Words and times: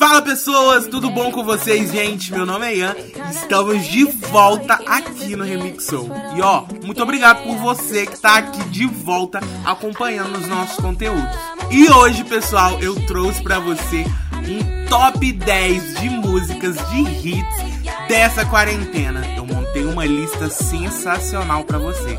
Fala 0.00 0.22
pessoas, 0.22 0.86
tudo 0.86 1.10
bom 1.10 1.30
com 1.30 1.44
vocês, 1.44 1.92
gente? 1.92 2.32
Meu 2.32 2.46
nome 2.46 2.64
é 2.64 2.74
Ian 2.74 2.96
estamos 3.30 3.86
de 3.86 4.04
volta 4.04 4.74
aqui 4.86 5.36
no 5.36 5.44
Remixou. 5.44 6.08
E 6.34 6.40
ó, 6.40 6.64
muito 6.82 7.02
obrigado 7.02 7.42
por 7.42 7.54
você 7.56 8.06
que 8.06 8.18
tá 8.18 8.38
aqui 8.38 8.64
de 8.70 8.86
volta 8.86 9.40
acompanhando 9.62 10.38
os 10.38 10.48
nossos 10.48 10.76
conteúdos. 10.76 11.36
E 11.70 11.90
hoje, 11.90 12.24
pessoal, 12.24 12.80
eu 12.80 12.94
trouxe 13.06 13.42
para 13.42 13.58
você 13.58 14.06
um 14.48 14.86
top 14.88 15.32
10 15.32 16.00
de 16.00 16.08
músicas 16.08 16.76
de 16.88 17.00
hits 17.02 18.08
dessa 18.08 18.46
quarentena. 18.46 19.22
Eu 19.36 19.44
montei 19.44 19.84
uma 19.84 20.06
lista 20.06 20.48
sensacional 20.48 21.62
para 21.64 21.78
você. 21.78 22.18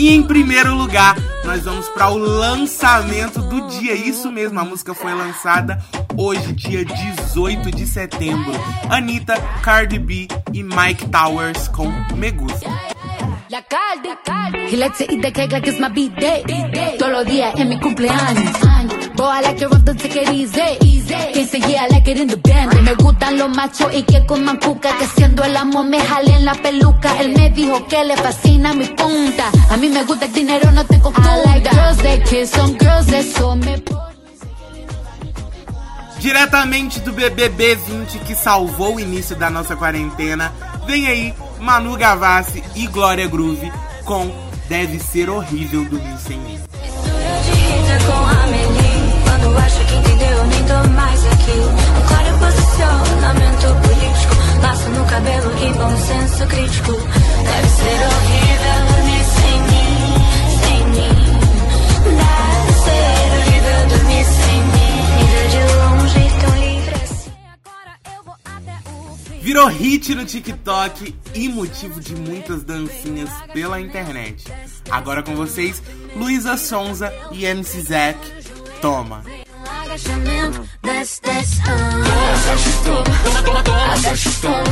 E 0.00 0.08
em 0.08 0.22
primeiro 0.22 0.74
lugar, 0.74 1.14
nós 1.44 1.62
vamos 1.62 1.86
para 1.90 2.08
o 2.08 2.16
lançamento 2.16 3.42
do 3.42 3.68
dia. 3.68 3.94
Isso 3.94 4.32
mesmo, 4.32 4.58
a 4.58 4.64
música 4.64 4.94
foi 4.94 5.12
lançada 5.12 5.78
hoje, 6.16 6.54
dia 6.54 6.86
18 6.86 7.70
de 7.70 7.86
setembro. 7.86 8.50
Anitta, 8.88 9.34
Cardi 9.62 9.98
B 9.98 10.26
e 10.54 10.62
Mike 10.62 11.06
Towers 11.10 11.68
com 11.68 11.92
Me 12.16 12.30
Gusta. 12.30 12.66
La 13.50 13.60
the 13.60 14.16
like 15.52 15.68
it's 15.68 15.78
my 15.78 15.90
B-day. 15.90 16.44
Todos 16.98 17.12
los 17.12 17.26
días 17.26 17.52
es 17.58 17.66
mi 17.66 17.78
cumpleaños. 17.78 18.56
Boy, 19.16 19.26
I 19.26 19.42
like 19.42 19.60
your 19.60 19.70
rough, 19.70 19.84
don't 19.84 20.00
take 20.00 20.16
it 20.16 20.30
easy. 20.30 20.99
Quien 21.32 21.48
se 21.48 21.58
yeah, 21.60 21.86
I 21.86 21.92
like 21.92 22.10
it 22.10 22.18
in 22.18 22.28
the 22.28 22.36
band. 22.36 22.80
Me 22.82 22.94
gustan 22.94 23.38
los 23.38 23.48
machos 23.50 23.92
y 23.92 24.02
que 24.02 24.24
con 24.26 24.44
cuca. 24.58 24.96
Que 24.98 25.06
siendo 25.06 25.44
el 25.44 25.56
amor 25.56 25.86
me 25.86 26.00
jale 26.00 26.34
en 26.36 26.44
la 26.44 26.54
peluca. 26.54 27.20
Él 27.20 27.34
me 27.36 27.50
dijo 27.50 27.86
que 27.86 28.04
le 28.04 28.16
fascina 28.16 28.72
mi 28.72 28.86
punta. 28.86 29.50
A 29.70 29.76
mí 29.76 29.88
me 29.88 30.04
gusta 30.04 30.26
el 30.26 30.32
dinero, 30.32 30.70
no 30.72 30.84
te 30.84 30.98
confunda. 31.00 31.30
I 31.30 31.44
like 31.44 31.70
girls 31.70 31.98
that 31.98 32.24
kiss 32.28 32.58
on 32.58 32.76
girls, 32.78 33.12
eso 33.12 33.56
me 33.56 33.82
Diretamente 36.20 37.00
do 37.00 37.12
BBB 37.12 37.76
20 37.76 38.18
que 38.18 38.34
salvou 38.34 38.96
o 38.96 39.00
início 39.00 39.34
da 39.34 39.48
nossa 39.48 39.74
quarentena, 39.74 40.52
vem 40.86 41.06
aí 41.06 41.34
Manu 41.58 41.96
Gavassi 41.96 42.62
e 42.76 42.86
Glória 42.86 43.26
Groove 43.26 43.72
com 44.04 44.30
Deve 44.68 44.98
Ser 44.98 45.30
Horrível 45.30 45.84
Dormir 45.86 46.18
Sem 46.18 46.38
Mim. 46.38 46.60
Acha 49.56 49.84
que 49.84 49.94
entendeu, 49.94 50.46
nem 50.46 50.64
mais 50.94 51.20
político. 53.80 54.34
No 54.90 55.04
cabelo 55.06 55.54
bom 55.74 55.96
senso 55.96 56.46
crítico. 56.46 56.92
Deve 56.92 57.68
ser 57.68 58.00
horrível 58.06 58.78
dormir 58.90 59.24
sem 59.24 59.56
mim, 59.70 59.94
sem 60.60 60.80
mim. 60.88 61.14
Deve 62.04 62.72
ser 62.84 63.06
horrível 63.38 63.80
dormir 63.88 64.24
sem 64.24 64.58
mim. 64.72 64.96
De 65.50 65.60
longe 65.76 66.22
livre 66.58 66.94
assim. 67.02 67.32
Virou 69.40 69.68
hit 69.68 70.14
no 70.14 70.24
TikTok 70.24 71.14
e 71.34 71.48
motivo 71.48 72.00
de 72.00 72.14
muitas 72.16 72.62
dancinhas 72.64 73.30
pela 73.52 73.80
internet. 73.80 74.44
Agora 74.90 75.22
com 75.22 75.34
vocês, 75.34 75.82
Luísa 76.16 76.56
Sonza 76.56 77.12
e 77.32 77.44
MC 77.44 77.80
Zack. 77.82 78.18
Toma! 78.80 79.22
Agachamento, 79.90 80.62
desce, 80.82 81.20
desce, 81.20 81.60
ah. 81.66 81.74
Toma, 82.84 83.42
toma, 83.42 83.62
toma. 83.64 83.92
Agacha, 83.92 84.30
toma. 84.40 84.62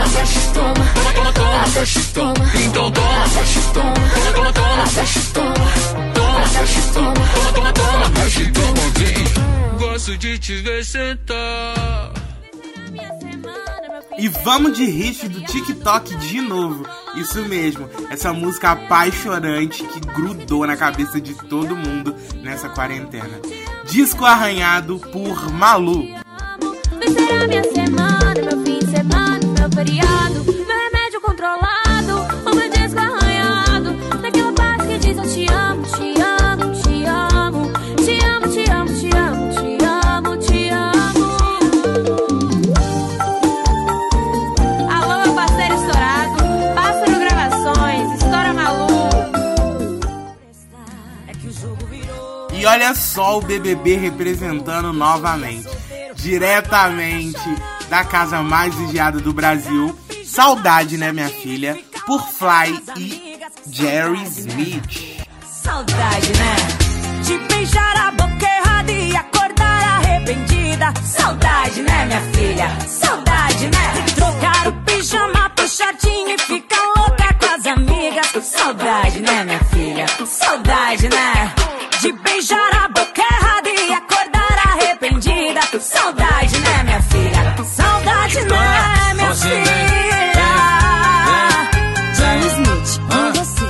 Agacha, 0.00 0.40
toma. 0.54 0.74
Toma, 0.94 1.12
toma, 1.12 1.32
toma. 1.34 1.62
Agacha, 1.64 2.00
toma. 2.14 2.34
Então 2.54 2.90
toma. 2.90 3.24
Agacha, 3.24 3.60
toma. 3.74 3.92
Toma, 3.92 4.32
toma, 4.32 4.52
toma. 4.54 4.82
Agacha, 4.82 5.20
toma. 5.34 5.54
Toma, 6.14 6.40
toma. 6.94 7.12
Toma, 7.12 7.52
toma, 7.52 7.72
toma. 7.74 8.06
Agacha, 8.06 8.44
toma. 8.54 9.78
Gosto 9.78 10.16
de 10.16 10.38
te 10.38 10.62
ver 10.62 10.84
sentar. 10.86 12.09
E 14.20 14.28
vamos 14.28 14.76
de 14.76 14.84
hit 14.84 15.26
do 15.30 15.40
TikTok 15.40 16.14
de 16.16 16.42
novo. 16.42 16.86
Isso 17.16 17.40
mesmo, 17.48 17.88
essa 18.10 18.34
música 18.34 18.72
apaixonante 18.72 19.82
que 19.82 19.98
grudou 20.00 20.66
na 20.66 20.76
cabeça 20.76 21.18
de 21.18 21.32
todo 21.34 21.74
mundo 21.74 22.14
nessa 22.42 22.68
quarentena. 22.68 23.40
Disco 23.86 24.26
arranhado 24.26 24.98
por 24.98 25.50
Malu. 25.50 26.04
Vai 26.92 27.08
ser 27.08 27.44
a 27.44 27.48
minha 27.48 27.64
semana, 27.64 28.34
meu 28.34 28.62
fim 28.62 28.79
Olha 52.90 52.96
só 52.96 53.38
o 53.38 53.40
BBB 53.40 53.94
representando 53.94 54.92
novamente, 54.92 55.68
diretamente 56.16 57.38
da 57.88 58.04
casa 58.04 58.42
mais 58.42 58.74
vigiada 58.74 59.20
do 59.20 59.32
Brasil. 59.32 59.96
Saudade, 60.26 60.96
né, 60.96 61.12
minha 61.12 61.28
filha? 61.28 61.78
Por 62.04 62.20
Fly 62.20 62.82
e 62.96 63.38
Jerry 63.70 64.24
Smith. 64.24 65.22
Saudade, 65.48 66.32
né? 66.32 66.56
De 67.22 67.38
beijar 67.54 67.96
a 67.96 68.10
boca 68.10 68.44
errada 68.44 68.90
e 68.90 69.14
acordar 69.14 69.82
arrependida. 70.00 70.92
Saudade, 71.04 71.82
né, 71.82 72.06
minha 72.06 72.20
filha? 72.32 72.76
Saudade, 72.88 73.66
né? 73.68 74.04
Trocar 74.16 74.66
o 74.66 74.72
pijama 74.82 75.48
por 75.50 75.68
shortinho 75.68 76.30
e 76.30 76.38
ficar 76.38 76.82
louca 76.96 77.34
com 77.34 77.54
as 77.54 77.66
amigas. 77.66 78.44
Saudade, 78.44 79.20
né, 79.20 79.44
minha 79.44 79.64
filha? 79.66 80.06
Saudade, 80.26 81.08
né? 81.08 81.54
De 82.00 82.12
beijar 82.12 82.74
a 82.82 82.88
boca 82.88 83.20
errada 83.20 83.68
e 83.68 83.92
acordar 83.92 84.58
arrependida. 84.68 85.60
Saudade, 85.78 86.58
né, 86.60 86.82
minha 86.82 87.02
filha? 87.02 87.64
Saudade, 87.64 88.40
né, 88.40 89.14
minha 89.14 89.34
filha? 89.34 90.34
Jerry 92.14 92.46
Smith, 92.46 93.00
com 93.06 93.32
você. 93.38 93.66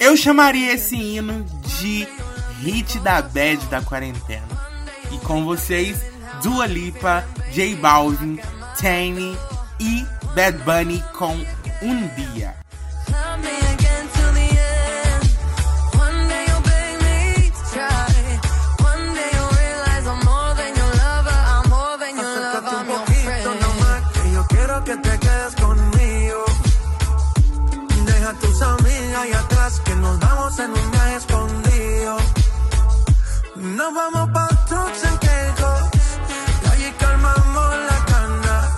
Eu 0.00 0.16
chamaria 0.16 0.72
esse 0.72 0.96
hino 0.96 1.46
de 1.78 2.08
hit 2.62 2.98
da 2.98 3.22
bad 3.22 3.64
da 3.66 3.80
quarentena. 3.80 4.42
E 5.12 5.18
com 5.18 5.44
vocês, 5.44 5.96
Dua 6.42 6.66
Lipa, 6.66 7.24
J 7.52 7.76
Balvin, 7.76 8.40
Tiny 8.76 9.38
e 9.78 10.04
Bad 10.34 10.58
Bunny 10.64 11.00
com 11.16 11.32
Um 11.82 12.08
Dia. 12.08 12.65
Nos 33.58 33.94
vamos 33.94 34.30
pa' 34.32 34.48
trucks 34.68 35.02
en 35.04 35.16
calmamos 36.98 37.76
la 37.88 38.04
cana. 38.04 38.76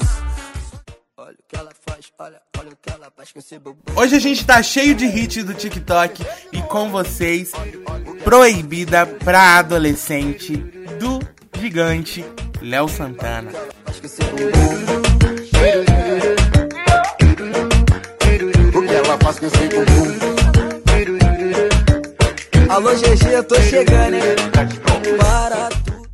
Olha 1.17 1.33
o 1.33 1.43
que 1.49 1.57
ela 1.57 1.71
faz, 1.87 2.13
olha, 2.19 2.41
olha 2.59 2.69
o 2.69 2.77
que 2.77 2.91
ela 2.91 3.13
faz 3.17 3.33
com 3.33 3.39
esse 3.41 3.59
bobo. 3.59 3.79
Hoje 3.97 4.15
a 4.17 4.21
gente 4.21 4.47
tá 4.47 4.63
cheio 4.63 4.95
de 4.95 5.07
hits 5.07 5.45
do 5.45 5.55
TikTok 5.55 6.25
e 6.53 6.63
com 6.63 6.91
vocês, 6.91 7.53
Proibida 8.23 9.07
pra 9.07 9.59
Adolescente 9.59 10.57
do 10.57 11.19
gigante 11.59 12.25
Léo 12.63 12.89
Santana. 12.89 13.51
Faz 13.85 14.01
com 14.01 14.07
esse. 14.07 14.23
O 18.77 18.83
que 18.83 18.95
ela 18.95 19.19
faz 19.19 19.39
com 19.39 19.47
esse. 19.47 20.38
Alô, 22.79 22.95
GG, 22.95 23.33
eu 23.33 23.43
tô 23.43 23.57
chegando, 23.57 24.15
hein? 24.15 24.23
Para 24.53 25.69
tudo. 25.69 26.09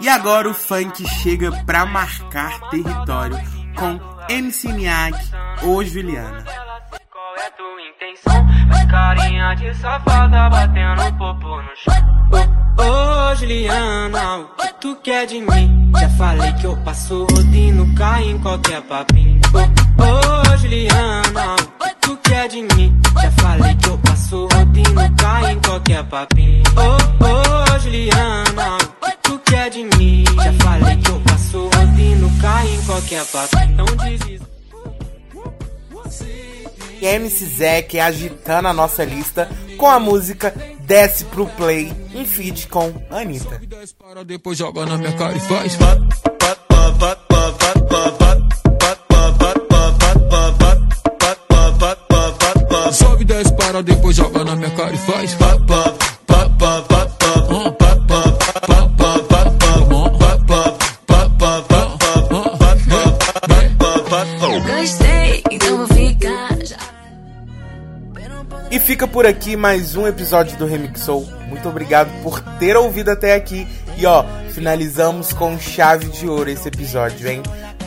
E 0.00 0.08
agora 0.08 0.50
o 0.50 0.52
funk 0.52 1.06
chega 1.06 1.52
pra 1.64 1.86
marcar 1.86 2.68
território 2.68 3.40
com 3.76 4.00
MC 4.28 4.72
Miyagi 4.72 5.30
ou 5.62 5.84
Juliana. 5.84 6.44
Qual 7.12 7.36
é 7.36 7.50
tua 7.50 7.80
intenção? 7.80 8.44
Carinha 8.90 9.54
de 9.54 9.72
safada 9.76 10.50
batendo 10.50 11.16
popo 11.16 11.62
no 11.62 11.76
chão. 11.76 12.64
Ô 12.76 13.34
Juliana, 13.36 14.38
o 14.38 14.48
que 14.56 14.74
tu 14.80 14.96
quer 14.96 15.26
de 15.26 15.38
mim? 15.38 15.92
Já 15.96 16.08
falei 16.10 16.52
que 16.54 16.66
eu 16.66 16.76
passo 16.78 17.24
rodinho, 17.30 17.94
cai 17.94 18.24
em 18.24 18.38
qualquer 18.40 18.82
papinho. 18.82 19.40
Ô 19.96 20.52
ô, 20.52 20.56
Juliana, 20.56 21.54
o 21.54 21.73
quer 22.34 22.48
de 22.48 22.62
mim. 22.62 23.00
Já 23.22 23.30
falei 23.30 23.74
que 23.76 23.88
eu 23.88 23.98
passo 23.98 24.48
não 24.94 25.14
cai 25.16 25.52
em 25.52 25.60
qualquer 25.60 26.04
papinho. 26.04 26.62
Oh, 26.76 27.24
oh, 27.24 27.78
Juliana, 27.78 28.78
tu 29.22 29.38
quer 29.38 29.66
é 29.66 29.70
de 29.70 29.84
mim? 29.96 30.24
Já 30.36 30.52
falei 30.64 30.96
que 30.96 31.10
eu 31.10 31.20
passo 31.20 31.70
não 32.20 32.38
cai 32.38 32.68
em 32.68 32.82
qualquer 32.82 33.24
papinho. 33.26 33.76
Não 33.76 33.86
desista. 33.96 34.54
MC 37.02 37.44
Zack 37.44 37.98
é 37.98 38.02
agitando 38.02 38.68
a 38.68 38.72
nossa 38.72 39.04
lista 39.04 39.48
com 39.76 39.86
a 39.86 40.00
música 40.00 40.54
Desce 40.80 41.24
pro 41.26 41.46
Play, 41.46 41.92
um 42.14 42.24
feed 42.24 42.66
com 42.68 42.94
Anitta. 43.10 43.50
Sobe, 43.50 43.66
desce, 43.66 43.94
para, 43.94 44.24
depois 44.24 44.56
joga 44.56 44.86
na 44.86 44.96
minha 44.96 45.12
cara 45.12 45.36
e 45.36 45.40
faz. 45.40 45.74
Vá, 45.76 45.94
vá, 46.40 46.90
vá, 46.92 48.23
para, 53.56 53.82
depois 53.82 54.16
joga 54.16 54.44
na 54.44 54.56
minha 54.56 54.70
cara 54.70 54.94
e 54.94 54.98
faz. 54.98 55.36
Gostei, 64.66 65.42
então 65.50 65.78
vou 65.78 65.86
ficar 65.88 66.58
já. 66.64 66.76
E 68.70 68.78
fica 68.78 69.06
por 69.06 69.26
aqui 69.26 69.56
mais 69.56 69.96
um 69.96 70.06
episódio 70.06 70.56
do 70.56 70.66
Remixou. 70.66 71.26
Muito 71.48 71.68
obrigado 71.68 72.10
por 72.22 72.40
ter 72.58 72.76
ouvido 72.76 73.10
até 73.10 73.34
aqui. 73.34 73.66
E 73.96 74.04
ó, 74.04 74.24
finalizamos 74.50 75.32
com 75.32 75.58
chave 75.58 76.06
de 76.06 76.28
ouro 76.28 76.50
esse 76.50 76.68
episódio, 76.68 77.28
hein? 77.28 77.42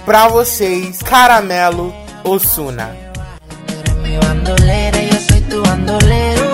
Pra 0.06 0.28
vocês, 0.28 1.02
Caramelo 1.02 1.94
Osuna. 2.24 2.96
tu 5.50 5.62
bandolero. 5.62 6.52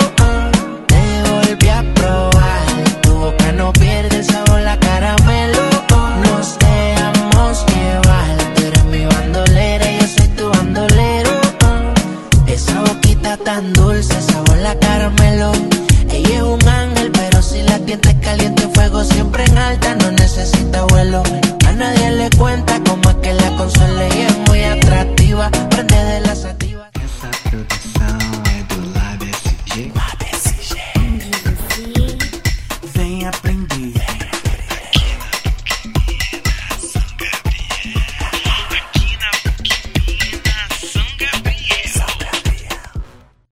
Te 0.88 0.96
ah. 0.96 1.24
volví 1.30 1.70
a 1.70 1.84
probar. 1.94 2.66
Tu 3.02 3.12
boca 3.14 3.52
no 3.54 3.72
pierde 3.74 4.24
sabor 4.24 4.62
la 4.62 4.78
caramelo. 4.78 5.62
Ah. 5.92 6.22
Nos 6.24 6.58
dejamos 6.60 7.66
llevar. 7.72 8.38
Tú 8.56 8.62
eres 8.68 8.86
mi 8.86 9.06
bandolera 9.06 9.92
y 9.92 10.00
yo 10.00 10.08
soy 10.08 10.28
tu 10.30 10.50
bandolero. 10.50 11.32
Ah. 11.62 11.94
Esa 12.48 12.82
boquita 12.82 13.38
tan 13.38 13.74
dulce 13.74 14.22
sabor 14.22 14.58
la 14.58 14.78
caramelo. 14.80 15.52
Ella 16.10 16.36
es 16.36 16.44
un 16.44 16.68
ángel, 16.68 17.12
pero 17.12 17.42
si 17.42 17.62
la 17.64 17.80
tienes 17.80 18.16
caliente, 18.22 18.68
fuego 18.74 19.04
siempre 19.04 19.44
en 19.46 19.58
alta. 19.58 19.96
No 19.96 20.12
necesita 20.12 20.84
vuelo. 20.86 21.24
A 21.68 21.72
nadie 21.74 22.12
le 22.12 22.30
cuenta 22.38 22.80
cómo. 22.86 23.03